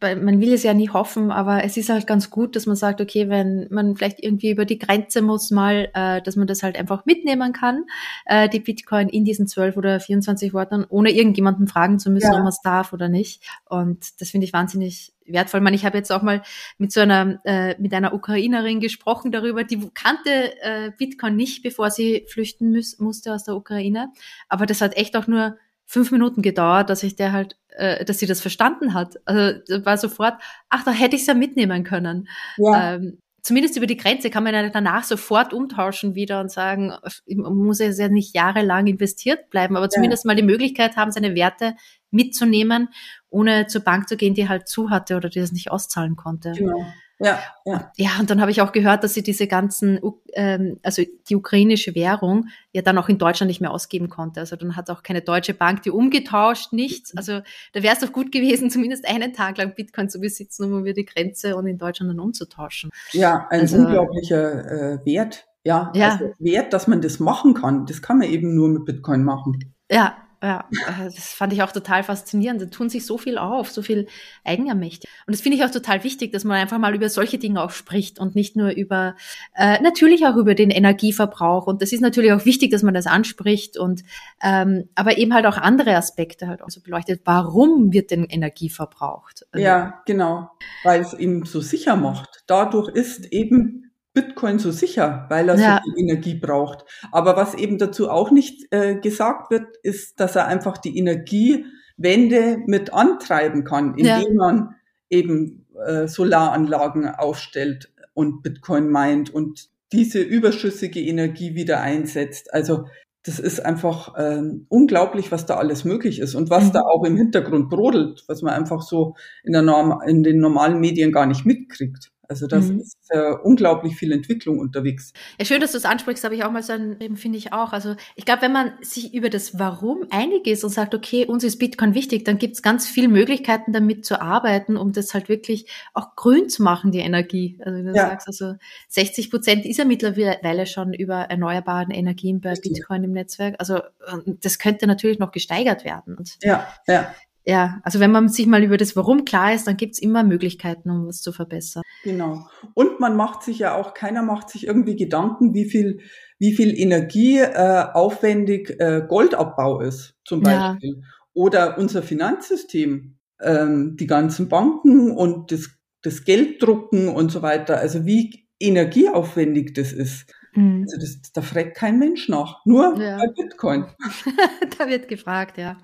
[0.02, 3.02] man will es ja nie hoffen, aber es ist halt ganz gut, dass man sagt,
[3.02, 6.78] okay, wenn man vielleicht irgendwie über die Grenze muss mal, äh, dass man das halt
[6.78, 7.86] einfach mitnehmen kann,
[8.26, 12.38] äh, die Bitcoin in diesen 12 oder 24 Worten, ohne irgendjemanden fragen zu müssen, ja.
[12.38, 13.44] ob man es darf oder nicht.
[13.66, 15.60] Und das finde ich wahnsinnig wertvoll.
[15.60, 16.44] Ich, meine, ich habe jetzt auch mal
[16.78, 21.92] mit so einer äh, mit einer Ukrainerin gesprochen darüber, die kannte äh, Bitcoin nicht, bevor
[21.92, 24.10] sie flüchten muss, musste aus der Ukraine.
[24.48, 28.20] Aber das hat echt auch nur fünf Minuten gedauert, dass ich der halt, äh, dass
[28.20, 29.20] sie das verstanden hat.
[29.26, 30.36] Also war sofort,
[30.70, 32.28] ach, da hätte ich es ja mitnehmen können.
[32.58, 32.96] Ja.
[32.96, 36.94] Ähm, zumindest über die Grenze kann man ja danach sofort umtauschen wieder und sagen,
[37.28, 40.30] man muss ja nicht jahrelang investiert bleiben, aber zumindest ja.
[40.30, 41.76] mal die Möglichkeit haben, seine Werte
[42.12, 42.90] mitzunehmen,
[43.30, 46.52] ohne zur Bank zu gehen, die halt zu hatte oder die das nicht auszahlen konnte.
[46.52, 46.86] Genau.
[47.22, 47.92] Ja, ja.
[47.98, 50.00] ja, und dann habe ich auch gehört, dass sie diese ganzen,
[50.34, 54.40] ähm, also die ukrainische Währung ja dann auch in Deutschland nicht mehr ausgeben konnte.
[54.40, 57.16] Also dann hat auch keine deutsche Bank die umgetauscht, nichts.
[57.18, 57.42] Also
[57.74, 60.94] da wäre es doch gut gewesen, zumindest einen Tag lang Bitcoin zu besitzen, um über
[60.94, 62.90] die Grenze und in Deutschland dann umzutauschen.
[63.12, 65.46] Ja, ein also, unglaublicher äh, Wert.
[65.66, 66.12] Ja, ja.
[66.12, 67.86] Also Wert, dass man das machen kann.
[67.86, 69.74] Das kann man eben nur mit Bitcoin machen.
[69.92, 72.62] Ja, ja, äh, das fand ich auch total faszinierend.
[72.62, 74.08] Da tun sich so viel auf, so viel
[74.46, 75.10] Eigenermächtig.
[75.28, 77.72] Und das finde ich auch total wichtig, dass man einfach mal über solche Dinge auch
[77.72, 79.16] spricht und nicht nur über,
[79.56, 81.68] äh, natürlich auch über den Energieverbrauch.
[81.68, 84.04] Und das ist natürlich auch wichtig, dass man das anspricht und,
[84.42, 87.22] ähm, aber eben halt auch andere Aspekte halt auch so beleuchtet.
[87.26, 89.46] Warum wird denn Energie verbraucht?
[89.54, 90.52] Ja, genau.
[90.84, 92.44] Weil es eben so sicher macht.
[92.48, 95.82] Dadurch ist eben Bitcoin so sicher, weil er ja.
[95.84, 96.86] so viel Energie braucht.
[97.12, 102.60] Aber was eben dazu auch nicht äh, gesagt wird, ist, dass er einfach die Energiewende
[102.66, 104.34] mit antreiben kann, indem ja.
[104.34, 104.76] man
[105.10, 112.54] eben äh, Solaranlagen aufstellt und Bitcoin meint und diese überschüssige Energie wieder einsetzt.
[112.54, 112.86] Also
[113.24, 116.72] das ist einfach ähm, unglaublich, was da alles möglich ist und was mhm.
[116.74, 120.80] da auch im Hintergrund brodelt, was man einfach so in, der Norm in den normalen
[120.80, 122.12] Medien gar nicht mitkriegt.
[122.30, 122.82] Also das mhm.
[122.82, 125.14] ist äh, unglaublich viel Entwicklung unterwegs.
[125.40, 127.74] Ja, schön, dass du es ansprichst, habe ich auch mal so ein, finde ich auch.
[127.74, 131.44] Also ich glaube, wenn man sich über das Warum einig ist und sagt, okay, uns
[131.44, 135.28] ist Bitcoin wichtig, dann gibt es ganz viele Möglichkeiten, damit zu arbeiten, um das halt
[135.28, 137.60] wirklich auch grün zu machen, die Energie.
[137.66, 138.10] Also du ja.
[138.10, 138.54] sagst, also
[138.90, 142.74] 60 Prozent ist ja mittlerweile schon über erneuerbaren Energien bei Richtig.
[142.74, 143.56] Bitcoin im Netzwerk.
[143.58, 143.80] Also
[144.26, 146.16] das könnte natürlich noch gesteigert werden.
[146.16, 147.12] Und ja, ja
[147.50, 150.92] ja, also wenn man sich mal über das Warum klar ist, dann gibt's immer Möglichkeiten,
[150.92, 151.82] um was zu verbessern.
[152.04, 152.48] Genau.
[152.76, 156.02] Und man macht sich ja auch, keiner macht sich irgendwie Gedanken, wie viel,
[156.38, 160.98] wie viel Energie äh, aufwendig äh, Goldabbau ist, zum Beispiel.
[160.98, 161.08] Ja.
[161.34, 165.72] Oder unser Finanzsystem, ähm, die ganzen Banken und das,
[166.04, 167.80] das Gelddrucken und so weiter.
[167.80, 170.32] Also wie energieaufwendig das ist.
[170.54, 170.84] Mhm.
[170.84, 173.18] Also das, da fragt kein Mensch nach, nur ja.
[173.18, 173.86] bei Bitcoin.
[174.78, 175.78] da wird gefragt, ja.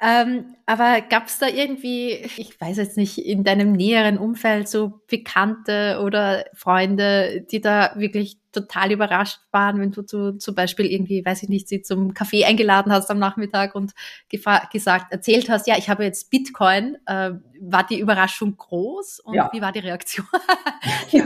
[0.00, 5.00] Ähm, aber gab es da irgendwie, ich weiß jetzt nicht, in deinem näheren Umfeld so
[5.08, 11.24] Bekannte oder Freunde, die da wirklich total überrascht waren, wenn du zu, zum Beispiel irgendwie,
[11.24, 13.92] weiß ich nicht, sie zum Kaffee eingeladen hast am Nachmittag und
[14.28, 16.96] gesagt, erzählt hast, ja, ich habe jetzt Bitcoin.
[17.06, 19.50] Äh, war die Überraschung groß und ja.
[19.52, 20.26] wie war die Reaktion?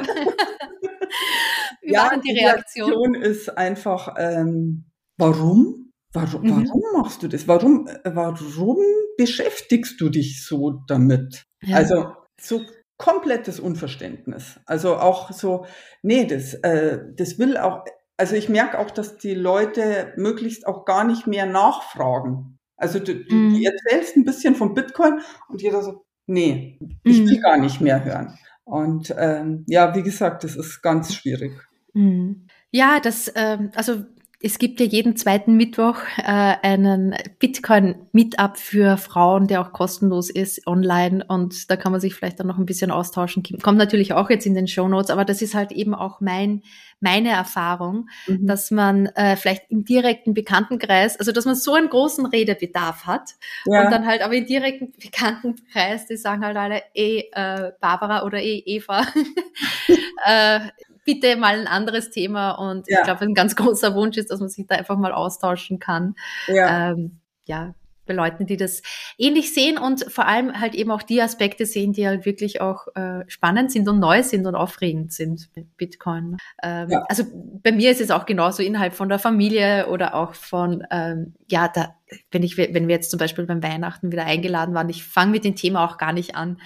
[1.80, 2.86] Wie ja, war denn die Reaktion?
[2.88, 4.84] Die Reaktion ist einfach, ähm,
[5.16, 5.92] warum?
[6.12, 6.68] Warum, mhm.
[6.68, 7.48] warum machst du das?
[7.48, 8.78] Warum, warum
[9.16, 11.46] beschäftigst du dich so damit?
[11.62, 11.76] Ja.
[11.76, 12.60] Also so
[12.98, 14.60] komplettes Unverständnis.
[14.66, 15.66] Also auch so,
[16.02, 17.84] nee, das, äh, das will auch,
[18.16, 22.58] also ich merke auch, dass die Leute möglichst auch gar nicht mehr nachfragen.
[22.76, 23.54] Also du, mhm.
[23.54, 27.42] du erzählst ein bisschen von Bitcoin und jeder so, nee, ich will mhm.
[27.42, 28.38] gar nicht mehr hören.
[28.64, 31.52] Und ähm, ja, wie gesagt, das ist ganz schwierig.
[31.94, 32.46] Mhm.
[32.70, 34.04] Ja, das, ähm, also
[34.42, 36.22] es gibt ja jeden zweiten Mittwoch äh,
[36.62, 42.40] einen Bitcoin-Meetup für Frauen, der auch kostenlos ist online und da kann man sich vielleicht
[42.40, 43.44] dann noch ein bisschen austauschen.
[43.62, 46.62] Kommt natürlich auch jetzt in den Show Notes, aber das ist halt eben auch mein
[47.02, 48.46] meine Erfahrung, mhm.
[48.46, 53.32] dass man äh, vielleicht im direkten Bekanntenkreis, also dass man so einen großen Redebedarf hat
[53.66, 53.84] ja.
[53.84, 58.40] und dann halt aber im direkten Bekanntenkreis, die sagen halt alle, eh äh, Barbara oder
[58.40, 59.04] eh Eva,
[60.26, 60.60] äh,
[61.04, 62.52] bitte mal ein anderes Thema.
[62.52, 62.98] Und ja.
[62.98, 66.14] ich glaube, ein ganz großer Wunsch ist, dass man sich da einfach mal austauschen kann.
[66.46, 66.90] Ja.
[66.92, 67.74] Ähm, ja,
[68.12, 68.82] bei Leuten, die das
[69.18, 72.86] ähnlich sehen und vor allem halt eben auch die Aspekte sehen, die halt wirklich auch
[72.94, 76.36] äh, spannend sind und neu sind und aufregend sind mit Bitcoin.
[76.62, 77.04] Ähm, ja.
[77.08, 77.24] Also
[77.62, 81.68] bei mir ist es auch genauso innerhalb von der Familie oder auch von, ähm, ja,
[81.68, 81.96] da,
[82.30, 85.44] wenn ich, wenn wir jetzt zum Beispiel beim Weihnachten wieder eingeladen waren, ich fange mit
[85.44, 86.60] dem Thema auch gar nicht an.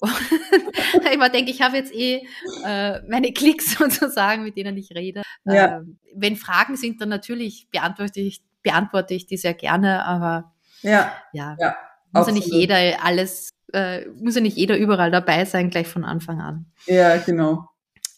[0.00, 2.22] ich immer denke, ich habe jetzt eh
[2.64, 5.22] äh, meine Klicks sozusagen, mit denen ich rede.
[5.44, 5.78] Ja.
[5.78, 11.12] Ähm, wenn Fragen sind, dann natürlich beantworte ich, beantworte ich die sehr gerne, aber ja,
[11.32, 11.76] ja, ja
[12.12, 16.04] muss ja nicht jeder alles, äh, muss ja nicht jeder überall dabei sein, gleich von
[16.04, 16.66] Anfang an.
[16.86, 17.68] Ja, genau.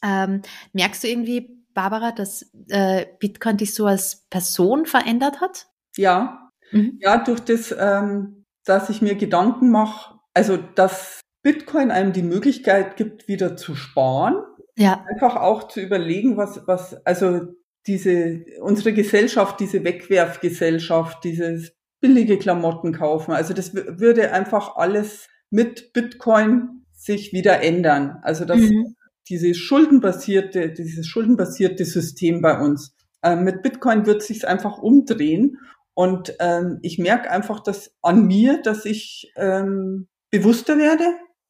[0.02, 5.66] Ähm, merkst du irgendwie, Barbara, dass äh, Bitcoin dich so als Person verändert hat?
[5.96, 6.98] Ja, mhm.
[7.00, 12.96] ja, durch das, ähm, dass ich mir Gedanken mache, also dass Bitcoin einem die Möglichkeit
[12.96, 14.36] gibt, wieder zu sparen.
[14.76, 15.04] Ja.
[15.08, 17.54] Einfach auch zu überlegen, was, was, also
[17.86, 21.72] diese, unsere Gesellschaft, diese Wegwerfgesellschaft, dieses
[22.04, 23.32] billige Klamotten kaufen.
[23.32, 28.18] Also das würde einfach alles mit Bitcoin sich wieder ändern.
[28.22, 28.94] Also dass mhm.
[29.28, 32.94] diese schuldenbasierte, dieses schuldenbasierte System bei uns.
[33.22, 35.58] Äh, mit Bitcoin wird sich einfach umdrehen.
[35.94, 41.04] Und ähm, ich merke einfach dass an mir, dass ich ähm, bewusster werde,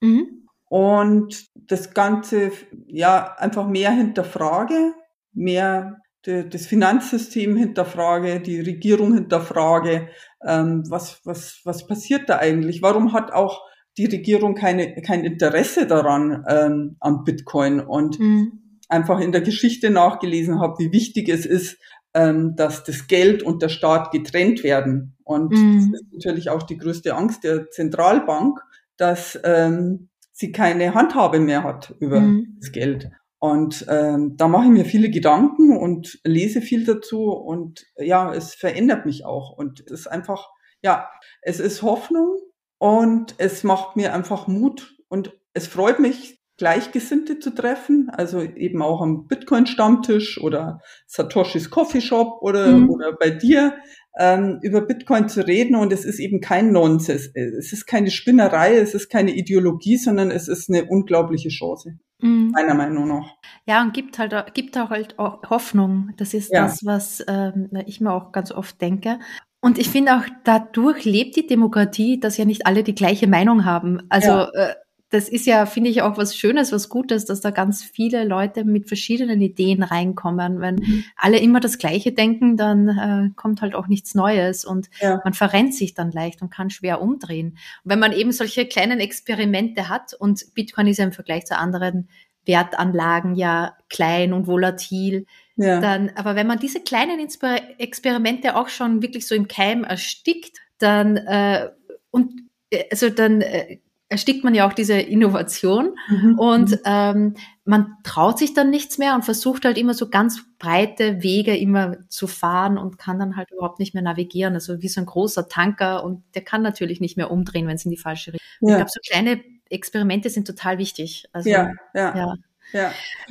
[0.05, 0.49] Mhm.
[0.69, 2.53] Und das Ganze,
[2.87, 4.93] ja, einfach mehr hinterfrage,
[5.33, 10.09] mehr das Finanzsystem hinterfrage, die Regierung hinterfrage,
[10.47, 12.83] ähm, was, was, was passiert da eigentlich?
[12.83, 13.63] Warum hat auch
[13.97, 17.81] die Regierung keine, kein Interesse daran ähm, am Bitcoin?
[17.81, 18.79] Und mhm.
[18.89, 21.79] einfach in der Geschichte nachgelesen habe, wie wichtig es ist,
[22.15, 25.17] ähm, dass das Geld und der Staat getrennt werden.
[25.25, 25.91] Und mhm.
[25.91, 28.61] das ist natürlich auch die größte Angst der Zentralbank,
[28.97, 32.57] dass ähm, sie keine Handhabe mehr hat über mhm.
[32.61, 33.11] das Geld.
[33.45, 38.55] Und ähm, da mache ich mir viele Gedanken und lese viel dazu und ja, es
[38.55, 39.51] verändert mich auch.
[39.51, 40.49] Und es ist einfach,
[40.81, 41.11] ja,
[41.43, 42.39] es ist Hoffnung
[42.79, 48.81] und es macht mir einfach Mut und es freut mich, Gleichgesinnte zu treffen, also eben
[48.81, 52.89] auch am Bitcoin-Stammtisch oder Satoshis Coffeeshop oder, mhm.
[52.89, 53.77] oder bei dir
[54.19, 57.31] ähm, über Bitcoin zu reden und es ist eben kein Nonsens.
[57.35, 61.99] Es ist keine Spinnerei, es ist keine Ideologie, sondern es ist eine unglaubliche Chance.
[62.21, 62.53] Mhm.
[62.53, 63.37] Meiner Meinung nach.
[63.67, 66.13] Ja, und gibt halt gibt auch halt auch Hoffnung.
[66.17, 66.63] Das ist ja.
[66.63, 69.19] das, was ähm, ich mir auch ganz oft denke.
[69.61, 73.65] Und ich finde auch, dadurch lebt die Demokratie, dass ja nicht alle die gleiche Meinung
[73.65, 74.03] haben.
[74.11, 74.51] Also ja.
[74.53, 74.75] äh,
[75.15, 78.65] das ist ja, finde ich, auch was Schönes, was Gutes, dass da ganz viele Leute
[78.65, 80.61] mit verschiedenen Ideen reinkommen.
[80.61, 81.05] Wenn mhm.
[81.17, 85.21] alle immer das Gleiche denken, dann äh, kommt halt auch nichts Neues und ja.
[85.23, 87.51] man verrennt sich dann leicht und kann schwer umdrehen.
[87.85, 91.57] Und wenn man eben solche kleinen Experimente hat und Bitcoin ist ja im Vergleich zu
[91.57, 92.09] anderen
[92.45, 95.81] Wertanlagen ja klein und volatil, ja.
[95.81, 100.59] dann, aber wenn man diese kleinen Insper Experimente auch schon wirklich so im Keim erstickt,
[100.79, 101.71] dann äh,
[102.11, 102.33] und
[102.71, 106.39] äh, also dann äh, erstickt man ja auch diese Innovation mhm.
[106.39, 106.79] und mhm.
[106.85, 111.57] ähm, man traut sich dann nichts mehr und versucht halt immer so ganz breite Wege
[111.57, 114.55] immer zu fahren und kann dann halt überhaupt nicht mehr navigieren.
[114.55, 117.85] Also wie so ein großer Tanker und der kann natürlich nicht mehr umdrehen, wenn es
[117.85, 118.69] in die falsche Richtung.
[118.69, 118.75] Ja.
[118.75, 119.41] Ich glaube, so kleine
[119.71, 121.27] Experimente sind total wichtig.
[121.33, 122.17] Also, ja, ja.
[122.17, 122.35] ja.
[122.73, 122.91] Ja.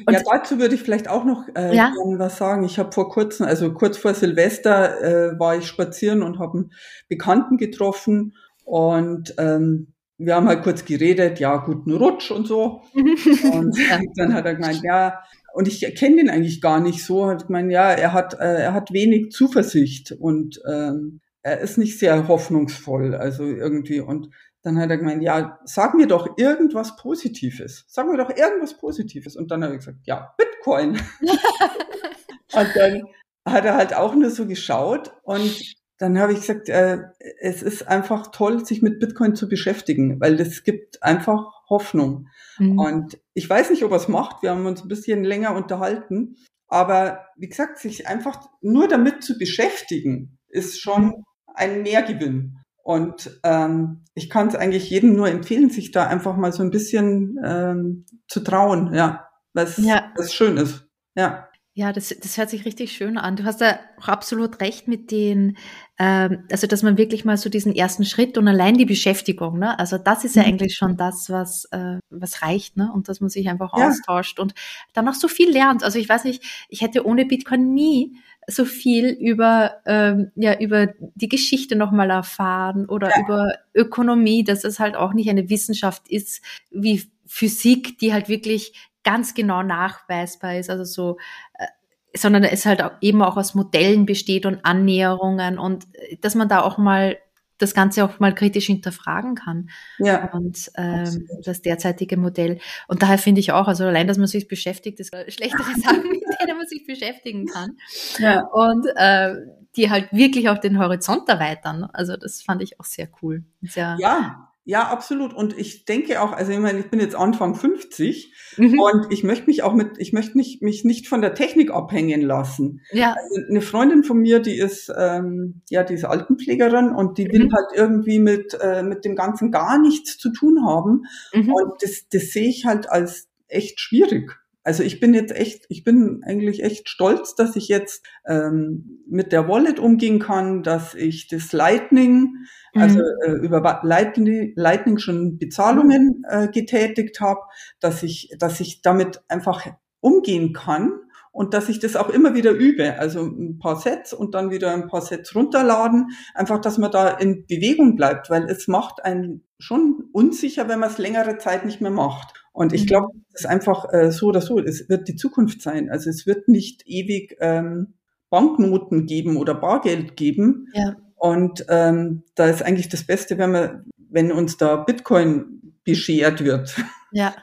[0.10, 1.92] ja, dazu würde ich vielleicht auch noch äh, ja?
[2.18, 2.64] was sagen.
[2.64, 5.02] Ich habe vor kurzem, also kurz vor Silvester,
[5.34, 6.72] äh, war ich spazieren und habe einen
[7.10, 12.84] Bekannten getroffen und ähm, wir haben halt kurz geredet, ja, guten Rutsch und so.
[12.94, 13.78] und
[14.16, 15.24] dann hat er gemeint, ja,
[15.54, 17.28] und ich kenne den eigentlich gar nicht so.
[17.28, 22.00] Hat gemeint, ja, er hat, äh, er hat wenig Zuversicht und ähm, er ist nicht
[22.00, 24.00] sehr hoffnungsvoll, also irgendwie.
[24.00, 24.30] Und
[24.64, 27.86] dann hat er gemeint, ja, sag mir doch irgendwas Positives.
[27.88, 29.36] Sag mir doch irgendwas Positives.
[29.36, 30.92] Und dann habe ich gesagt, ja, Bitcoin.
[31.22, 33.04] und dann
[33.46, 37.04] hat er halt auch nur so geschaut und dann habe ich gesagt, äh,
[37.40, 42.28] es ist einfach toll, sich mit Bitcoin zu beschäftigen, weil das gibt einfach Hoffnung.
[42.58, 42.80] Mhm.
[42.80, 44.42] Und ich weiß nicht, ob er es macht.
[44.42, 46.36] Wir haben uns ein bisschen länger unterhalten.
[46.68, 51.24] Aber wie gesagt, sich einfach nur damit zu beschäftigen, ist schon mhm.
[51.54, 52.58] ein Mehrgewinn.
[52.84, 56.72] Und ähm, ich kann es eigentlich jedem nur empfehlen, sich da einfach mal so ein
[56.72, 60.12] bisschen ähm, zu trauen, ja, was, ja.
[60.18, 60.86] was schön ist.
[61.16, 61.48] Ja.
[61.76, 63.36] Ja, das, das hört sich richtig schön an.
[63.36, 65.58] Du hast da auch absolut recht mit den,
[65.98, 69.80] ähm, also dass man wirklich mal so diesen ersten Schritt und allein die Beschäftigung, ne?
[69.80, 70.50] Also das ist ja mhm.
[70.50, 72.92] eigentlich schon das, was, äh, was reicht, ne?
[72.94, 73.88] Und dass man sich einfach ja.
[73.88, 74.54] austauscht und
[74.94, 75.84] dann auch so viel lernt.
[75.84, 80.94] Also ich weiß nicht, ich hätte ohne Bitcoin nie so viel über, ähm, ja, über
[81.16, 83.24] die Geschichte nochmal erfahren oder ja.
[83.24, 88.74] über Ökonomie, dass es halt auch nicht eine Wissenschaft ist wie Physik, die halt wirklich
[89.04, 91.18] ganz genau nachweisbar ist, also so,
[91.54, 91.68] äh,
[92.16, 96.48] sondern es halt auch eben auch aus Modellen besteht und Annäherungen und äh, dass man
[96.48, 97.18] da auch mal
[97.58, 99.70] das Ganze auch mal kritisch hinterfragen kann.
[100.00, 100.32] Ja.
[100.34, 102.60] Und ähm, das derzeitige Modell.
[102.88, 106.24] Und daher finde ich auch, also allein, dass man sich beschäftigt, ist schlechtere Sachen, mit
[106.42, 107.78] denen man sich beschäftigen kann.
[108.20, 108.42] Ja.
[108.48, 109.36] Und äh,
[109.76, 111.86] die halt wirklich auch den Horizont erweitern.
[111.94, 113.44] Also das fand ich auch sehr cool.
[113.62, 115.34] Sehr, ja, ja, absolut.
[115.34, 118.80] Und ich denke auch, also ich meine, ich bin jetzt Anfang 50 mhm.
[118.80, 122.22] und ich möchte mich auch mit, ich möchte nicht, mich nicht von der Technik abhängen
[122.22, 122.82] lassen.
[122.92, 123.14] Ja.
[123.14, 127.32] Also eine Freundin von mir, die ist, ähm, ja, die ist Altenpflegerin und die mhm.
[127.34, 131.04] will halt irgendwie mit, äh, mit dem Ganzen gar nichts zu tun haben.
[131.34, 131.52] Mhm.
[131.54, 134.43] Und das, das sehe ich halt als echt schwierig.
[134.64, 139.34] Also ich bin jetzt echt, ich bin eigentlich echt stolz, dass ich jetzt ähm, mit
[139.34, 142.36] der Wallet umgehen kann, dass ich das Lightning,
[142.74, 143.06] also mhm.
[143.26, 147.42] äh, über Lightning, Lightning schon Bezahlungen äh, getätigt habe,
[147.82, 149.68] dass ich, dass ich damit einfach
[150.00, 150.94] umgehen kann
[151.34, 153.00] und dass ich das auch immer wieder übe.
[153.00, 156.12] Also ein paar Sets und dann wieder ein paar Sets runterladen.
[156.36, 160.90] Einfach, dass man da in Bewegung bleibt, weil es macht einen schon unsicher, wenn man
[160.90, 162.43] es längere Zeit nicht mehr macht.
[162.54, 162.88] Und ich mhm.
[162.88, 165.90] glaube, es ist einfach äh, so oder so, es wird die Zukunft sein.
[165.90, 167.96] Also es wird nicht ewig ähm,
[168.30, 170.68] Banknoten geben oder Bargeld geben.
[170.74, 170.96] Ja.
[171.16, 176.76] Und ähm, da ist eigentlich das Beste, wenn man, wenn uns da Bitcoin beschert wird.
[177.16, 177.36] Ja.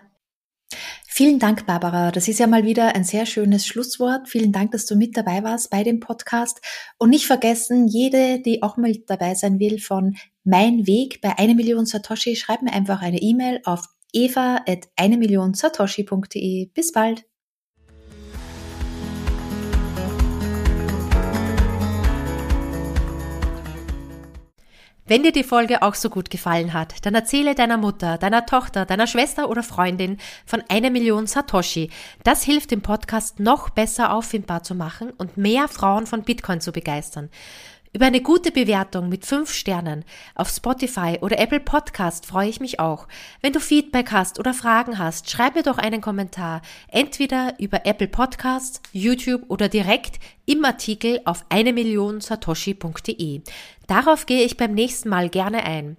[1.07, 2.11] Vielen Dank, Barbara.
[2.11, 4.29] Das ist ja mal wieder ein sehr schönes Schlusswort.
[4.29, 6.61] Vielen Dank, dass du mit dabei warst bei dem Podcast.
[6.99, 11.55] Und nicht vergessen, jede, die auch mal dabei sein will von Mein Weg bei eine
[11.55, 16.67] Million Satoshi, schreib mir einfach eine E-Mail auf eva at eine Million Satoshi.de.
[16.67, 17.25] Bis bald!
[25.11, 28.87] Wenn dir die Folge auch so gut gefallen hat, dann erzähle deiner Mutter, deiner Tochter,
[28.87, 31.91] deiner Schwester oder Freundin von einer Million Satoshi.
[32.23, 36.71] Das hilft dem Podcast noch besser auffindbar zu machen und mehr Frauen von Bitcoin zu
[36.71, 37.29] begeistern.
[37.93, 40.05] Über eine gute Bewertung mit fünf Sternen
[40.37, 43.09] auf Spotify oder Apple Podcast freue ich mich auch.
[43.41, 48.07] Wenn du Feedback hast oder Fragen hast, schreib mir doch einen Kommentar, entweder über Apple
[48.07, 53.41] Podcasts, YouTube oder direkt im Artikel auf eine Million Satoshi.de.
[53.89, 55.97] Darauf gehe ich beim nächsten Mal gerne ein.